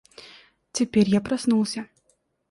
[0.71, 1.85] Теперь я проснулся.